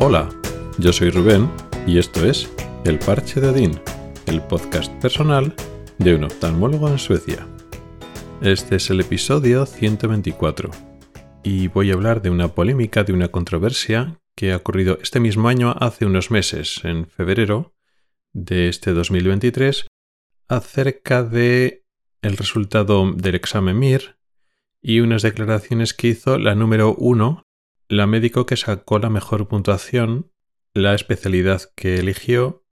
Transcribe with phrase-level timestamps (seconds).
[0.00, 0.28] Hola,
[0.78, 1.50] yo soy Rubén
[1.84, 2.48] y esto es
[2.84, 3.80] El Parche de Odín,
[4.26, 5.52] el podcast personal
[5.98, 7.48] de un oftalmólogo en Suecia.
[8.40, 10.70] Este es el episodio 124
[11.42, 15.48] y voy a hablar de una polémica, de una controversia que ha ocurrido este mismo
[15.48, 17.74] año hace unos meses, en febrero
[18.32, 19.88] de este 2023,
[20.46, 21.84] acerca de
[22.22, 24.16] el resultado del examen MIR
[24.80, 27.47] y unas declaraciones que hizo la número uno,
[27.88, 30.30] la médico que sacó la mejor puntuación,
[30.74, 32.64] la especialidad que eligió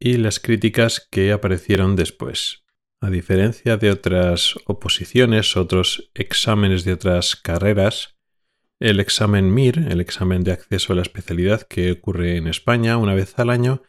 [0.00, 2.64] y las críticas que aparecieron después.
[3.00, 8.16] A diferencia de otras oposiciones, otros exámenes de otras carreras,
[8.80, 13.14] el examen MIR, el examen de acceso a la especialidad que ocurre en España una
[13.14, 13.82] vez al año,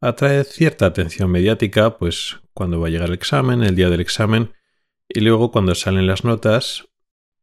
[0.00, 4.52] atrae cierta atención mediática, pues cuando va a llegar el examen, el día del examen,
[5.08, 6.88] y luego cuando salen las notas,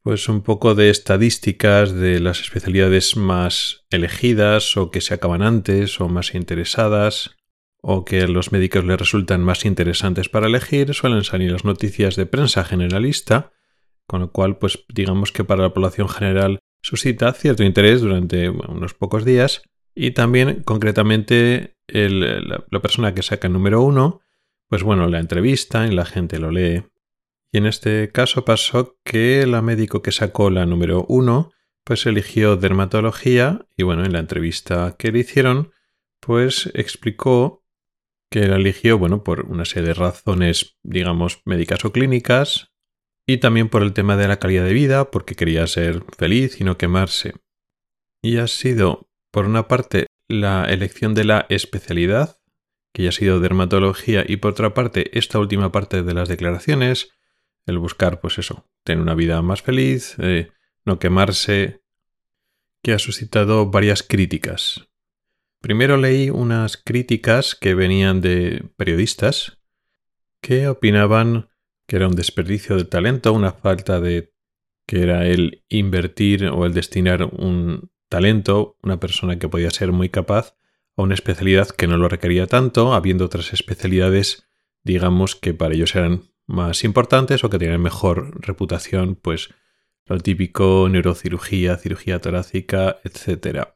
[0.02, 6.00] pues un poco de estadísticas de las especialidades más elegidas o que se acaban antes
[6.00, 7.36] o más interesadas
[7.82, 12.16] o que a los médicos les resultan más interesantes para elegir, suelen salir las noticias
[12.16, 13.52] de prensa generalista,
[14.06, 18.94] con lo cual pues digamos que para la población general suscita cierto interés durante unos
[18.94, 19.62] pocos días.
[19.96, 24.22] Y también concretamente la, la, persona que saca el número uno,
[24.70, 26.84] pues bueno, la entrevista y la gente lo lee
[27.52, 31.52] y en este caso pasó que la médico que sacó la número uno,
[31.84, 35.72] pues eligió dermatología y bueno, en la entrevista que le hicieron,
[36.20, 37.66] pues explicó
[38.30, 42.72] que la eligió, bueno, por una serie de razones, digamos, médicas o clínicas,
[43.26, 46.64] y también por el tema de la calidad de vida, porque quería ser feliz y
[46.64, 47.34] no quemarse.
[48.22, 52.40] Y ha sido, por una parte, la elección de la especialidad,
[52.94, 57.12] que ya ha sido dermatología, y por otra parte, esta última parte de las declaraciones,
[57.66, 60.52] el buscar, pues eso, tener una vida más feliz, eh,
[60.86, 61.82] no quemarse,
[62.82, 64.90] que ha suscitado varias críticas.
[65.62, 69.58] Primero leí unas críticas que venían de periodistas
[70.42, 71.50] que opinaban
[71.86, 74.32] que era un desperdicio de talento, una falta de
[74.86, 80.10] que era el invertir o el destinar un talento, una persona que podía ser muy
[80.10, 80.56] capaz,
[80.96, 84.48] a una especialidad que no lo requería tanto, habiendo otras especialidades,
[84.84, 89.50] digamos, que para ellos eran más importantes o que tienen mejor reputación, pues
[90.08, 93.70] lo típico neurocirugía, cirugía torácica, etc.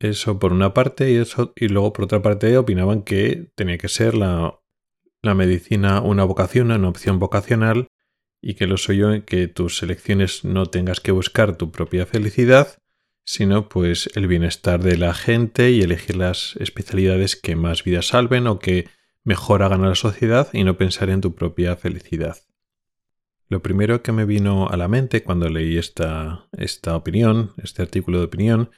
[0.00, 3.88] Eso por una parte y, eso, y luego por otra parte opinaban que tenía que
[3.88, 4.58] ser la,
[5.22, 7.86] la medicina una vocación, una opción vocacional
[8.42, 12.76] y que lo suyo que tus elecciones no tengas que buscar tu propia felicidad,
[13.24, 18.48] sino pues el bienestar de la gente y elegir las especialidades que más vidas salven
[18.48, 18.88] o que
[19.24, 22.36] mejor hagan a la sociedad y no pensar en tu propia felicidad.
[23.48, 28.18] Lo primero que me vino a la mente cuando leí esta, esta opinión, este artículo
[28.18, 28.70] de opinión,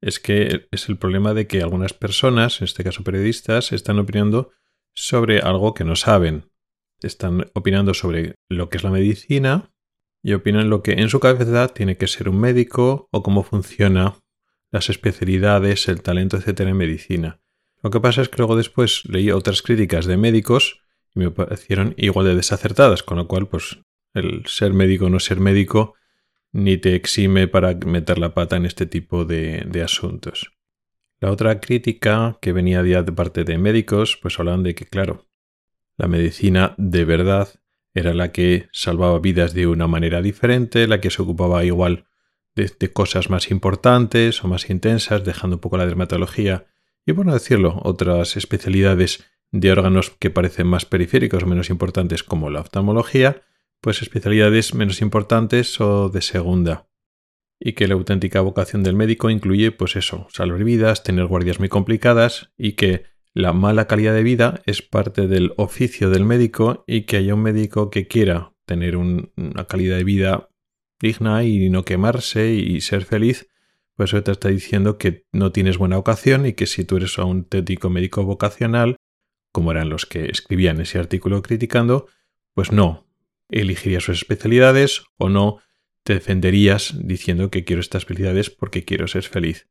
[0.00, 4.50] es que es el problema de que algunas personas, en este caso periodistas, están opinando
[4.94, 6.50] sobre algo que no saben.
[7.02, 9.72] Están opinando sobre lo que es la medicina
[10.22, 14.16] y opinan lo que en su cabeza tiene que ser un médico o cómo funciona
[14.70, 17.40] las especialidades, el talento, etcétera en medicina.
[17.82, 20.82] Lo que pasa es que luego después leí otras críticas de médicos
[21.14, 23.80] y me parecieron igual de desacertadas, con lo cual, pues,
[24.14, 25.94] el ser médico o no ser médico
[26.52, 30.52] ni te exime para meter la pata en este tipo de, asuntos.
[31.20, 35.26] La otra crítica que venía de parte de médicos, pues hablaban de que, claro,
[35.96, 37.48] la medicina de verdad
[37.94, 42.06] era la que salvaba vidas de una manera diferente, la que se ocupaba igual
[42.54, 46.66] de, de cosas más importantes o más intensas, dejando un poco la dermatología
[47.10, 52.50] y por no decirlo, otras especialidades de órganos que parecen más periféricos menos importantes como
[52.50, 53.42] la oftalmología,
[53.80, 56.88] pues especialidades menos importantes o de segunda.
[57.58, 61.68] Y que la auténtica vocación del médico incluye, pues eso, salvar vidas, tener guardias muy
[61.68, 63.04] complicadas y que
[63.34, 67.42] la mala calidad de vida es parte del oficio del médico y que haya un
[67.42, 70.48] médico que quiera tener una calidad de vida
[71.00, 73.49] digna y no quemarse y ser feliz,
[74.00, 77.18] pues eso te está diciendo que no tienes buena vocación y que si tú eres
[77.18, 78.96] un técnico médico vocacional,
[79.52, 82.08] como eran los que escribían ese artículo criticando,
[82.54, 83.06] pues no
[83.50, 85.58] elegirías sus especialidades o no
[86.02, 89.68] te defenderías diciendo que quiero estas especialidades porque quiero ser feliz.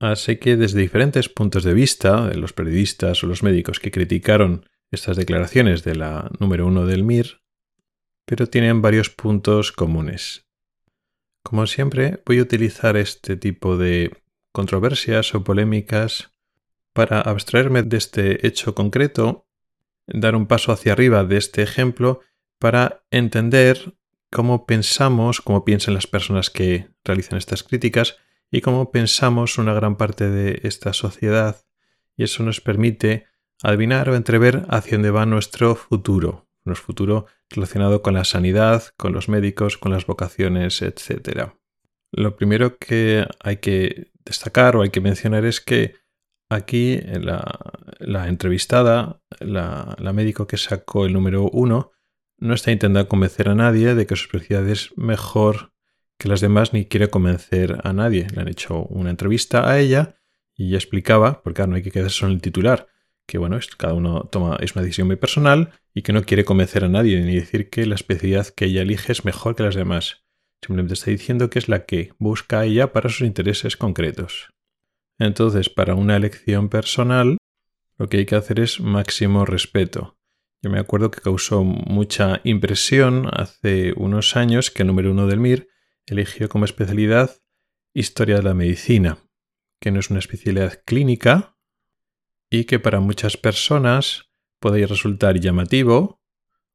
[0.00, 5.18] Así que desde diferentes puntos de vista, los periodistas o los médicos que criticaron estas
[5.18, 7.42] declaraciones de la número uno del MIR,
[8.24, 10.46] pero tienen varios puntos comunes.
[11.42, 14.22] Como siempre, voy a utilizar este tipo de
[14.52, 16.32] controversias o polémicas
[16.92, 19.46] para abstraerme de este hecho concreto,
[20.06, 22.20] dar un paso hacia arriba de este ejemplo
[22.58, 23.94] para entender
[24.30, 28.16] cómo pensamos, cómo piensan las personas que realizan estas críticas
[28.50, 31.64] y cómo pensamos una gran parte de esta sociedad,
[32.16, 33.26] y eso nos permite
[33.62, 39.12] adivinar o entrever hacia dónde va nuestro futuro, nuestro futuro relacionado con la sanidad, con
[39.12, 41.50] los médicos, con las vocaciones, etc.
[42.12, 45.96] Lo primero que hay que destacar o hay que mencionar es que
[46.50, 51.92] aquí la, entrevistada, la, la, médico que sacó el número uno,
[52.38, 55.72] no está intentando convencer a nadie de que su especialidad es mejor
[56.18, 58.26] que las demás ni quiere convencer a nadie.
[58.34, 60.16] Le han hecho una entrevista a ella
[60.54, 62.88] y ella explicaba, porque no hay que quedarse en el titular,
[63.32, 66.84] que bueno, cada uno toma, es una decisión muy personal y que no quiere convencer
[66.84, 70.22] a nadie ni decir que la especialidad que ella elige es mejor que las demás.
[70.60, 74.50] Simplemente está diciendo que es la que busca ella para sus intereses concretos.
[75.18, 77.38] Entonces, para una elección personal,
[77.96, 80.18] lo que hay que hacer es máximo respeto.
[80.60, 85.40] Yo me acuerdo que causó mucha impresión hace unos años que el número uno del
[85.40, 85.68] MIR
[86.04, 87.30] eligió como especialidad
[87.94, 89.16] Historia de la Medicina,
[89.80, 91.51] que no es una especialidad clínica
[92.52, 96.20] y que para muchas personas puede resultar llamativo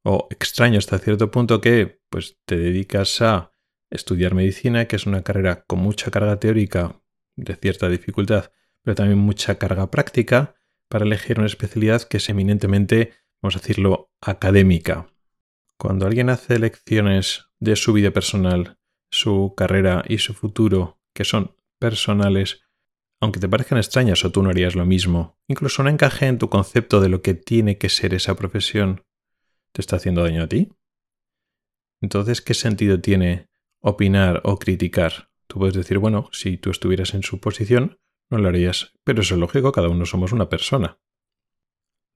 [0.03, 3.51] o extraño hasta cierto punto que pues, te dedicas a
[3.91, 7.00] estudiar medicina, que es una carrera con mucha carga teórica
[7.35, 8.51] de cierta dificultad,
[8.81, 10.56] pero también mucha carga práctica,
[10.88, 15.13] para elegir una especialidad que es eminentemente, vamos a decirlo, académica.
[15.77, 18.80] Cuando alguien hace elecciones de su vida personal,
[19.12, 22.66] su carrera y su futuro, que son personales,
[23.19, 26.49] aunque te parezcan extrañas o tú no harías lo mismo, incluso no encaje en tu
[26.49, 29.03] concepto de lo que tiene que ser esa profesión,
[29.71, 30.71] ¿te está haciendo daño a ti?
[32.01, 33.49] Entonces, ¿qué sentido tiene
[33.79, 35.29] opinar o criticar?
[35.47, 37.99] Tú puedes decir, bueno, si tú estuvieras en su posición,
[38.29, 40.99] no lo harías, pero eso es lógico, cada uno somos una persona.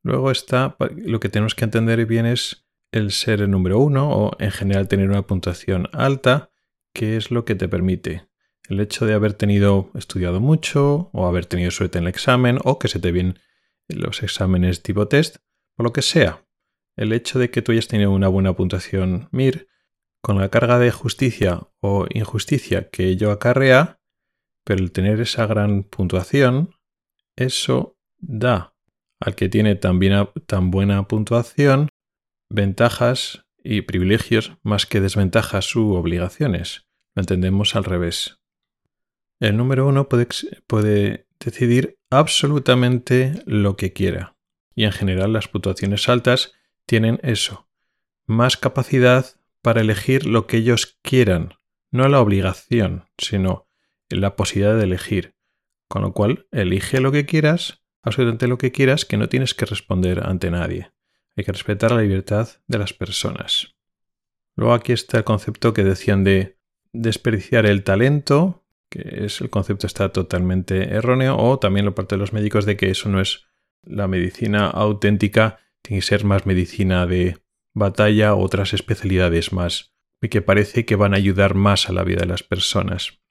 [0.04, 4.32] Luego está, lo que tenemos que entender bien es el ser el número uno o
[4.40, 6.52] en general tener una puntuación alta,
[6.94, 8.28] que es lo que te permite.
[8.72, 12.80] El hecho de haber tenido estudiado mucho o haber tenido suerte en el examen o
[12.80, 13.38] que se te vienen
[13.90, 15.40] los exámenes tipo test,
[15.76, 16.46] o lo que sea.
[16.96, 19.68] El hecho de que tú hayas tenido una buena puntuación MIR
[20.22, 24.00] con la carga de justicia o injusticia que ello acarrea,
[24.64, 26.74] pero el tener esa gran puntuación,
[27.36, 28.74] eso da
[29.20, 30.00] al que tiene tan,
[30.46, 31.90] tan buena puntuación
[32.50, 36.88] ventajas y privilegios más que desventajas u obligaciones.
[37.16, 38.41] Lo entendemos al revés.
[39.42, 44.38] El número uno puede, decidir absolutamente lo que quiera.
[44.76, 46.54] Y en general las puntuaciones altas
[46.86, 47.68] tienen eso,
[48.28, 49.26] más capacidad
[49.64, 51.56] para elegir lo que ellos quieran,
[51.90, 53.68] no la obligación, sino
[54.10, 55.34] la posibilidad de elegir.
[55.88, 59.66] Con lo cual, elige lo que quieras, absolutamente lo que quieras, que no tienes que
[59.66, 60.92] responder ante nadie.
[61.36, 63.74] Hay que respetar la libertad de las personas.
[64.56, 66.60] Luego aquí está el concepto que decían de
[66.94, 68.61] desperdiciar el talento,
[68.92, 72.76] que es el concepto está totalmente erróneo, o también la parte de los médicos de
[72.76, 73.46] que eso no es
[73.84, 77.38] la medicina auténtica, tiene que ser más medicina de
[77.74, 82.20] batalla otras especialidades más, y que parece que van a ayudar más a la vida
[82.20, 83.22] de las personas.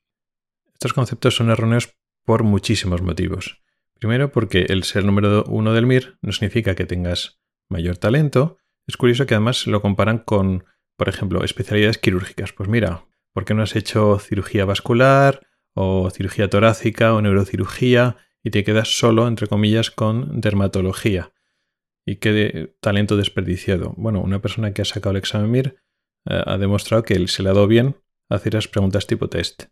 [0.72, 3.62] Estos conceptos son erróneos por muchísimos motivos.
[3.98, 7.38] Primero, porque el ser número uno del MIR no significa que tengas
[7.68, 8.56] mayor talento.
[8.86, 10.64] Es curioso que además lo comparan con,
[10.96, 12.54] por ejemplo, especialidades quirúrgicas.
[12.54, 18.50] Pues mira, ¿por qué no has hecho cirugía vascular o cirugía torácica o neurocirugía y
[18.50, 21.32] te quedas solo, entre comillas, con dermatología?
[22.10, 23.94] y qué talento desperdiciado.
[23.96, 25.76] Bueno, una persona que ha sacado el examen MIR
[26.28, 27.96] eh, ha demostrado que se le ha dado bien
[28.28, 29.64] hacer las preguntas tipo test.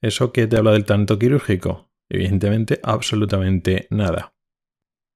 [0.00, 1.90] ¿Eso qué te habla del talento quirúrgico?
[2.08, 4.34] Evidentemente, absolutamente nada.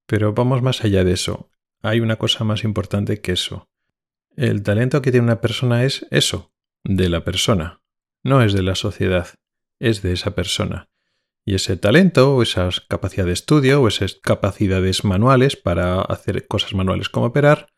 [0.07, 1.51] Pero vamos más allá de eso.
[1.81, 3.71] Hay una cosa más importante que eso.
[4.37, 6.53] El talento que tiene una persona es eso,
[6.85, 7.83] de la persona.
[8.23, 9.29] No es de la sociedad,
[9.83, 10.89] es de esa persona.
[11.45, 16.73] Y ese talento o esa capacidad de estudio o esas capacidades manuales para hacer cosas
[16.73, 17.73] manuales como operar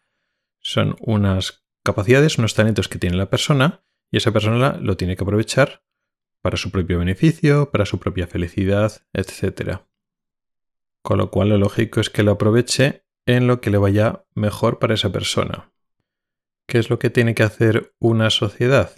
[0.61, 5.25] son unas capacidades, unos talentos que tiene la persona y esa persona lo tiene que
[5.25, 5.83] aprovechar
[6.43, 9.81] para su propio beneficio, para su propia felicidad, etc.
[11.03, 14.79] Con lo cual lo lógico es que lo aproveche en lo que le vaya mejor
[14.79, 15.73] para esa persona.
[16.67, 18.95] ¿Qué es lo que tiene que hacer una sociedad?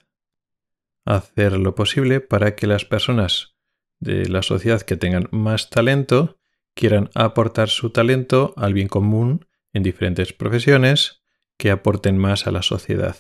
[1.06, 3.56] Hacer lo posible para que las personas
[4.00, 6.36] de la sociedad que tengan más talento
[6.74, 11.22] quieran aportar su talento al bien común en diferentes profesiones
[11.56, 13.16] que aporten más a la sociedad.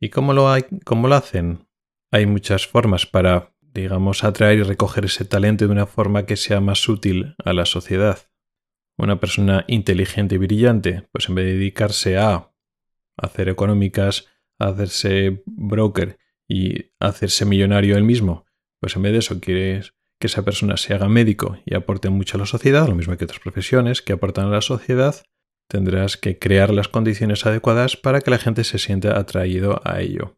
[0.00, 1.68] ¿Y cómo lo, hay, cómo lo hacen?
[2.10, 6.60] Hay muchas formas para, digamos, atraer y recoger ese talento de una forma que sea
[6.60, 8.18] más útil a la sociedad.
[8.98, 12.50] Una persona inteligente y brillante, pues en vez de dedicarse a
[13.16, 14.26] hacer económicas,
[14.58, 16.18] a hacerse broker
[16.52, 18.44] y hacerse millonario él mismo,
[18.78, 22.36] pues en vez de eso quieres que esa persona se haga médico y aporte mucho
[22.36, 25.16] a la sociedad, lo mismo que otras profesiones que aportan a la sociedad,
[25.66, 30.36] tendrás que crear las condiciones adecuadas para que la gente se sienta atraído a ello.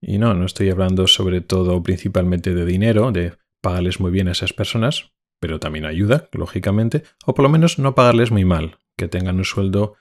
[0.00, 4.32] Y no, no estoy hablando sobre todo principalmente de dinero, de pagarles muy bien a
[4.32, 5.10] esas personas,
[5.40, 9.44] pero también ayuda, lógicamente, o por lo menos no pagarles muy mal, que tengan un
[9.44, 9.96] sueldo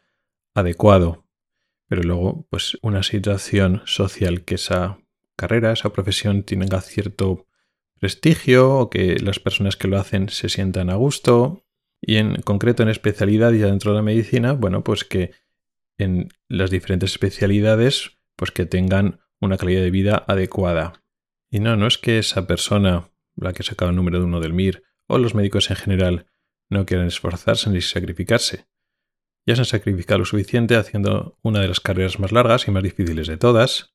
[0.54, 1.26] adecuado.
[1.90, 5.00] Pero luego, pues una situación social que esa
[5.36, 7.48] carrera, esa profesión tenga cierto
[8.00, 11.66] prestigio o que las personas que lo hacen se sientan a gusto.
[12.02, 15.32] Y en concreto en especialidad y dentro de la medicina, bueno, pues que
[15.98, 21.04] en las diferentes especialidades, pues que tengan una calidad de vida adecuada.
[21.50, 24.54] Y no, no es que esa persona, la que sacado el número de uno del
[24.54, 26.26] MIR, o los médicos en general,
[26.70, 28.68] no quieran esforzarse ni sacrificarse.
[29.46, 32.84] Ya se han sacrificado lo suficiente haciendo una de las carreras más largas y más
[32.84, 33.93] difíciles de todas.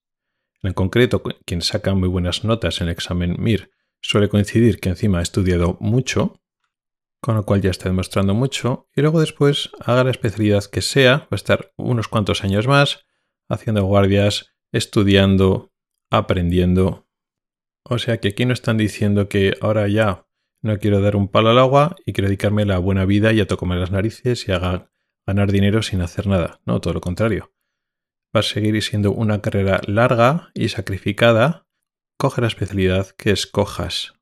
[0.62, 5.18] En concreto, quien saca muy buenas notas en el examen MIR suele coincidir que encima
[5.18, 6.40] ha estudiado mucho,
[7.20, 11.18] con lo cual ya está demostrando mucho, y luego después haga la especialidad que sea,
[11.18, 13.04] va a estar unos cuantos años más
[13.48, 15.72] haciendo guardias, estudiando,
[16.10, 17.08] aprendiendo.
[17.84, 20.26] O sea que aquí no están diciendo que ahora ya
[20.60, 23.40] no quiero dar un palo al agua y quiero dedicarme a la buena vida y
[23.40, 24.88] a tocarme las narices y a
[25.26, 26.60] ganar dinero sin hacer nada.
[26.66, 27.52] No, todo lo contrario.
[28.34, 31.66] Va a seguir siendo una carrera larga y sacrificada
[32.18, 34.14] coge la especialidad que escojas.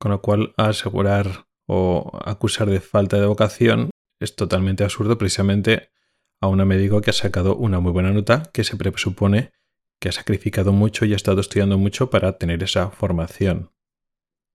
[0.00, 5.90] Con lo cual, asegurar o acusar de falta de vocación es totalmente absurdo precisamente
[6.40, 9.52] a un médico que ha sacado una muy buena nota, que se presupone
[10.00, 13.70] que ha sacrificado mucho y ha estado estudiando mucho para tener esa formación.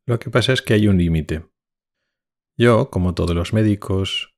[0.05, 1.45] Lo que pasa es que hay un límite.
[2.57, 4.35] Yo, como todos los médicos,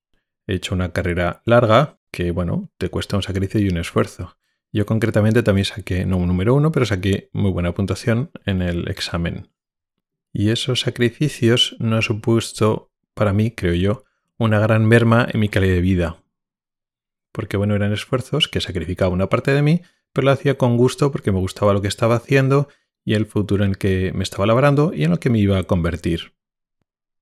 [0.48, 4.37] he hecho una carrera larga que, bueno, te cuesta un sacrificio y un esfuerzo.
[4.71, 8.87] Yo concretamente también saqué, no un número uno, pero saqué muy buena puntuación en el
[8.87, 9.49] examen.
[10.31, 14.03] Y esos sacrificios no han supuesto, para mí, creo yo,
[14.37, 16.23] una gran merma en mi calidad de vida.
[17.31, 19.81] Porque bueno, eran esfuerzos que sacrificaba una parte de mí,
[20.13, 22.69] pero lo hacía con gusto porque me gustaba lo que estaba haciendo
[23.03, 25.57] y el futuro en el que me estaba labrando y en lo que me iba
[25.57, 26.33] a convertir.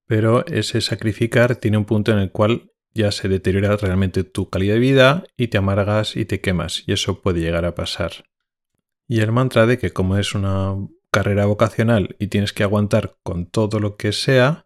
[0.06, 4.75] Pero ese sacrificar tiene un punto en el cual ya se deteriora realmente tu calidad
[4.75, 8.25] de vida y te amargas y te quemas, y eso puede llegar a pasar.
[9.08, 10.75] Y el mantra de que como es una
[11.12, 14.65] carrera vocacional y tienes que aguantar con todo lo que sea,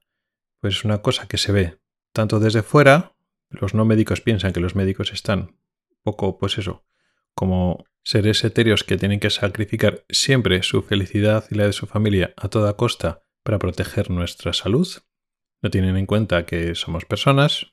[0.60, 1.80] pues es una cosa que se ve
[2.14, 3.16] tanto desde fuera,
[3.50, 5.58] los no médicos piensan que los médicos están
[6.04, 6.86] poco, pues eso,
[7.34, 12.34] como seres etéreos que tienen que sacrificar siempre su felicidad y la de su familia
[12.38, 14.88] a toda costa para proteger nuestra salud.
[15.62, 17.71] No tienen en cuenta que somos personas,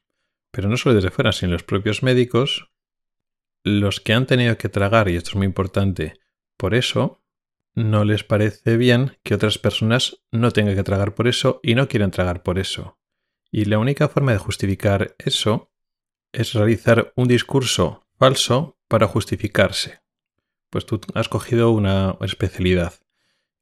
[0.50, 2.70] pero no solo desde fuera, sino los propios médicos,
[3.64, 6.14] los que han tenido que tragar, y esto es muy importante,
[6.56, 7.22] por eso,
[7.74, 11.88] no les parece bien que otras personas no tengan que tragar por eso y no
[11.88, 12.98] quieren tragar por eso.
[13.50, 15.70] Y la única forma de justificar eso
[16.32, 20.00] es realizar un discurso falso para justificarse.
[20.70, 22.94] Pues tú has cogido una especialidad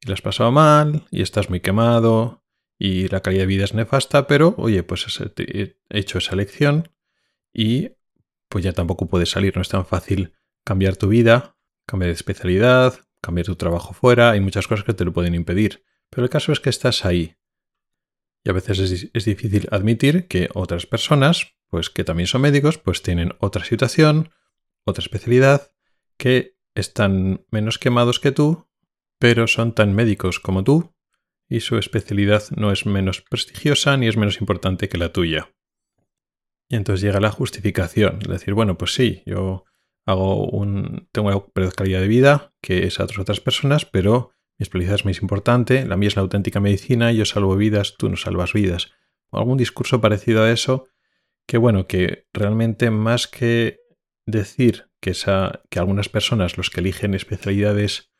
[0.01, 2.43] y la has pasado mal y estás muy quemado
[2.77, 6.89] y la calidad de vida es nefasta, pero oye, pues he hecho esa elección
[7.53, 7.91] y
[8.49, 12.99] pues ya tampoco puedes salir, no es tan fácil cambiar tu vida, cambiar de especialidad,
[13.21, 16.51] cambiar tu trabajo fuera, hay muchas cosas que te lo pueden impedir, pero el caso
[16.51, 17.35] es que estás ahí.
[18.43, 22.77] Y a veces es, es difícil admitir que otras personas, pues que también son médicos,
[22.77, 24.29] pues tienen otra situación,
[24.85, 25.71] otra especialidad,
[26.17, 28.69] que están menos quemados que tú,
[29.19, 30.93] pero son tan médicos como tú
[31.49, 35.53] y su especialidad no es menos prestigiosa ni es menos importante que la tuya.
[36.69, 39.63] Y entonces llega la justificación, es decir, bueno, pues sí, yo
[40.05, 44.95] hago un, tengo una calidad de vida que es a otras personas, pero mi especialidad
[44.95, 48.53] es más importante, la mía es la auténtica medicina, yo salvo vidas, tú no salvas
[48.53, 48.91] vidas.
[49.29, 50.87] O algún discurso parecido a eso,
[51.45, 53.79] que bueno, que realmente más que
[54.25, 58.11] decir que, esa, que algunas personas, los que eligen especialidades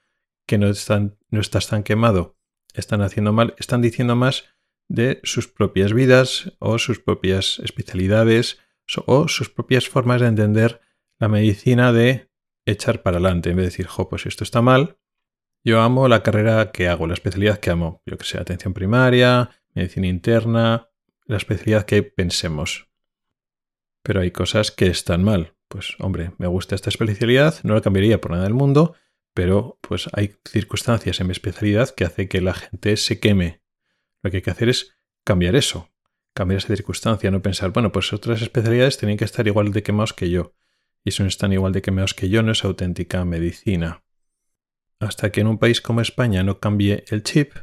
[0.46, 2.37] que no, están, no estás tan quemado,
[2.78, 4.46] están haciendo mal, están diciendo más
[4.88, 8.60] de sus propias vidas o sus propias especialidades
[9.06, 10.82] o sus propias formas de entender
[11.20, 12.30] la medicina de
[12.66, 13.50] echar para adelante.
[13.50, 14.98] En vez de decir, jo, pues esto está mal,
[15.68, 18.02] yo amo la carrera que hago, la especialidad que amo.
[18.06, 20.90] Yo que sé, atención primaria, medicina interna,
[21.26, 22.88] la especialidad que pensemos.
[24.02, 25.56] Pero hay cosas que están mal.
[25.68, 28.96] Pues hombre, me gusta esta especialidad, no la cambiaría por nada del mundo,
[29.38, 33.62] pero pues hay circunstancias en mi especialidad que hace que la gente se queme.
[34.24, 35.92] Lo que hay que hacer es cambiar eso,
[36.34, 40.14] cambiar esa circunstancia, no pensar, bueno, pues otras especialidades tienen que estar igual de quemados
[40.14, 40.56] que yo.
[41.04, 44.04] Y si no están igual de quemados que yo, no es auténtica medicina.
[45.00, 47.54] Hasta que en un país como España no cambie el chip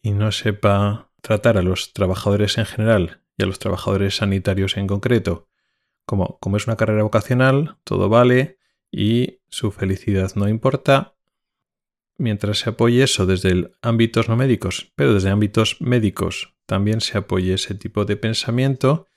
[0.00, 4.86] y no sepa tratar a los trabajadores en general y a los trabajadores sanitarios en
[4.86, 5.46] concreto
[6.06, 8.56] como, como es una carrera vocacional, todo vale
[8.96, 11.16] y su felicidad no importa,
[12.16, 17.54] mientras se apoye eso desde ámbitos no médicos, pero desde ámbitos médicos también se apoye
[17.54, 19.08] ese tipo de pensamiento,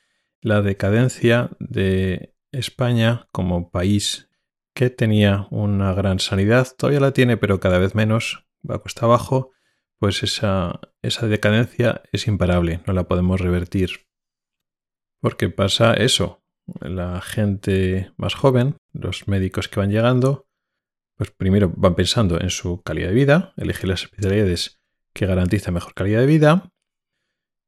[0.42, 4.30] la decadencia de España como país
[4.74, 9.52] que tenía una gran sanidad, todavía la tiene, pero cada vez menos, va cuesta abajo,
[10.00, 14.08] pues esa, esa decadencia es imparable, no la podemos revertir.
[15.20, 16.42] Porque pasa eso,
[16.82, 20.48] la gente más joven, los médicos que van llegando,
[21.16, 24.80] pues primero van pensando en su calidad de vida, eligen las especialidades
[25.14, 26.72] que garantizan mejor calidad de vida.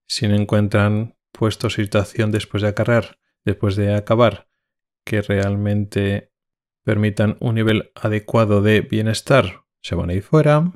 [0.08, 4.50] Si no encuentran puestos o situación después de acabar, después de acabar,
[5.04, 6.32] que realmente
[6.84, 10.74] permitan un nivel adecuado de bienestar, se van a ir fuera.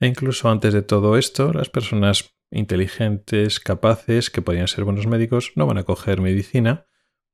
[0.00, 5.52] E incluso antes de todo esto, las personas inteligentes, capaces, que podrían ser buenos médicos,
[5.54, 6.87] no van a coger medicina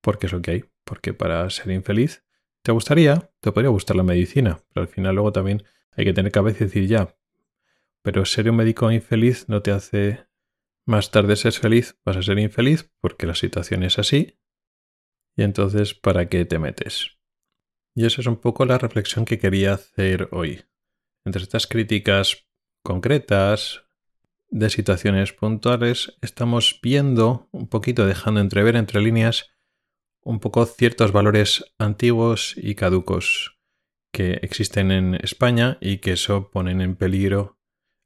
[0.04, 0.64] porque es lo que hay.
[0.84, 2.22] Porque para ser infeliz,
[2.62, 6.30] te gustaría, te podría gustar la medicina, pero al final luego también hay que tener
[6.30, 7.16] cabeza y decir ya.
[8.02, 10.26] Pero ser un médico infeliz no te hace
[10.84, 14.38] más tarde ser feliz, vas a ser infeliz porque la situación es así.
[15.36, 17.18] Y entonces, ¿para qué te metes?
[17.94, 20.64] Y esa es un poco la reflexión que quería hacer hoy.
[21.24, 22.46] Entre estas críticas
[22.82, 23.84] concretas,
[24.54, 29.53] de situaciones puntuales, estamos viendo un poquito, dejando entrever entre líneas,
[30.24, 33.60] un poco ciertos valores antiguos y caducos
[34.12, 37.58] que existen en España y que eso ponen en peligro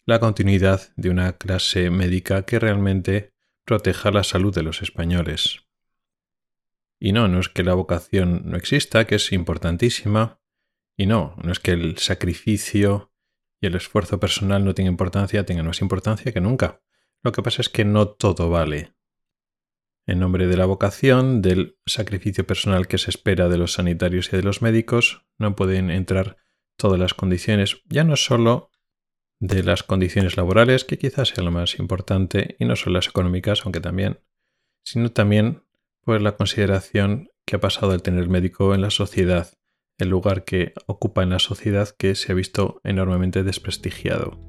[0.04, 3.34] la continuidad de una clase médica que realmente
[3.64, 5.68] proteja la salud de los españoles.
[6.98, 10.40] Y no, no es que la vocación no exista, que es importantísima,
[10.96, 13.12] y no, no es que el sacrificio
[13.60, 16.80] y el esfuerzo personal no tenga importancia, tengan más importancia que nunca.
[17.22, 18.94] Lo que pasa es que no todo vale.
[20.08, 24.36] En nombre de la vocación, del sacrificio personal que se espera de los sanitarios y
[24.38, 26.38] de los médicos, no pueden entrar
[26.78, 28.70] todas las condiciones, ya no solo
[29.38, 33.60] de las condiciones laborales, que quizás sea lo más importante, y no solo las económicas,
[33.64, 34.20] aunque también,
[34.82, 35.64] sino también
[36.00, 39.52] por la consideración que ha pasado el tener médico en la sociedad,
[39.98, 44.40] el lugar que ocupa en la sociedad que se ha visto enormemente desprestigiado.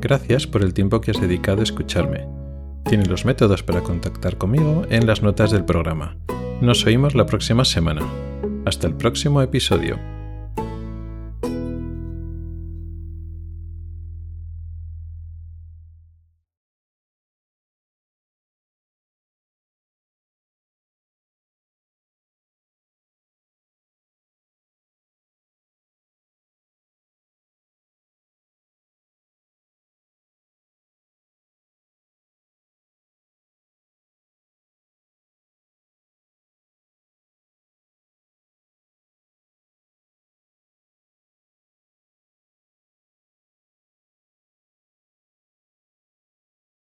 [0.00, 2.43] Gracias por el tiempo que has dedicado a escucharme.
[2.84, 6.16] Tienes los métodos para contactar conmigo en las notas del programa.
[6.60, 8.02] Nos oímos la próxima semana.
[8.66, 10.13] Hasta el próximo episodio.